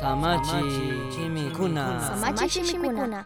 [0.00, 0.70] Samachi
[1.14, 2.00] chimikuna.
[2.00, 3.24] Samachi shimikuna.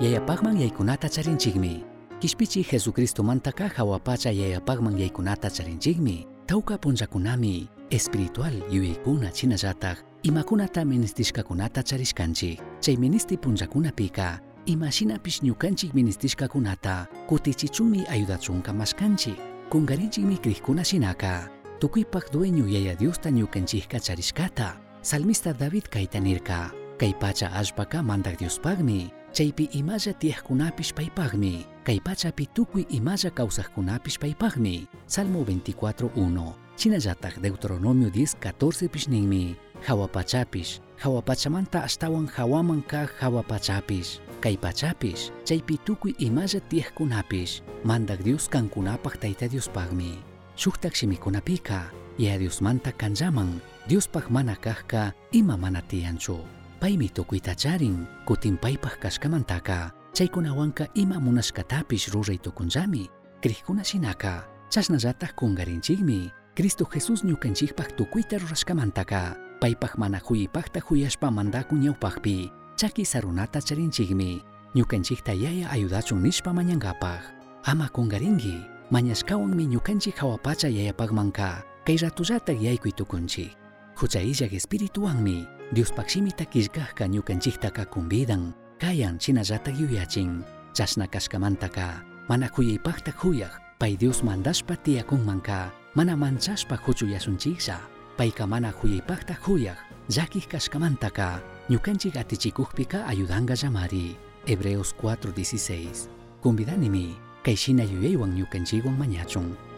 [0.00, 1.84] Yayapakman yaykunata charinchikmi.
[2.18, 6.26] Kishpichi Jesucristo mantaka hawapacha yayapakman yaykunata charinchikmi.
[6.46, 12.60] Tawka punllakunami espiritual yuyaykuna chinallatak imakunata ministishkakunata charishkanchik.
[12.80, 19.36] Chay ministi punllakunapika imashinapish ñukanchik ministishkakunata kutichichunmi ayudachunka mashkanchik.
[19.70, 21.48] Kungarinchikmi krikuna shinaka.
[21.78, 24.76] Tukuypak dueño yaya Diosta ñukanchikka charishkata.
[25.02, 26.68] Salmista David Kaitanirka,
[27.00, 35.40] Kaipacha kaytanirka kaypacha allpaqa mantakdiuspaqmi chaypi imalla tiyajkunapish paypaqmi kaypachapi tukuy imalla kawsajkunapish paypaqmi salmo
[35.44, 39.56] 24.1 chinallataj deuteronomio 10.14pish ninmi
[39.88, 49.48] hawapachapish hawapachamanta ashtawan hawaman kaq hawapachapish kaypachapish chaypi tukuy imalla tiyajkunapish mandak dios kankunapaj tayta
[49.48, 50.20] diuspaqmi
[50.60, 51.88] shujtak shimikunapiqa
[52.20, 56.38] yaya diosmanta kanllaman Diospaq mana kaqka ima mana tiyanchu.
[56.78, 63.10] Paymi tukuyta charin, kutin paypaq kashkamantaka, chaykunawanka ima munashkatapish ruray tukunllami.
[63.42, 72.46] Krikuna shinaka, chashnallataq kungarinchikmi, Cristo Jesus ñukanchikpaq tukuyta rurashkamantaka, paypaq mana huyipaqta huyashpa mandaku ñawpaqpi,
[72.78, 74.38] chaki sarunata charinchikmi,
[74.70, 77.22] ñukanchikta yaya ayudachun nishpa mañankapaq.
[77.66, 78.54] Ama kungarinki,
[78.94, 83.59] mañashkawanmi ñukanchik hawapacha yayapaqmanka, kay ratullatak yaykuy tukunchik.
[84.00, 85.44] Huchayillak espirituwanmi,
[85.76, 90.40] Diospaq shimita killkaqka ñukanchiktaka kumbidan, kayan chinallatak yuyachin,
[90.72, 97.76] chashna kashkamantaka, mana huyaypaqta huyaq, pay Dios mandashpa tiyakunmanka, mana manchashpa huchuyasunchiksa,
[98.16, 99.76] payka mana huyaypaqta huyaq,
[100.08, 104.16] llakik kashkamantaka, ñukanchik atichikuqpika ayudanqa llamari.
[104.46, 106.08] Hebreos 4:16.
[106.40, 109.69] Kumbidanimi, kay shina yuyaywan ñukanchikwan mañachun.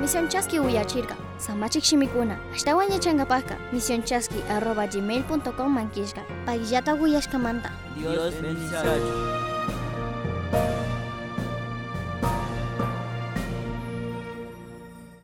[0.00, 1.16] Misión Chasqui uyachirka.
[1.38, 2.38] Samachik shimikuna.
[2.54, 3.56] Ashtawan yachangapaka.
[3.72, 6.22] Misión Chasqui arroba gmail.com manquishka.
[6.46, 7.70] Pagillata uyashkamanta.
[7.96, 9.49] Dios bendiga.